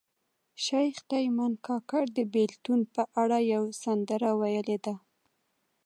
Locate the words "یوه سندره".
3.53-4.29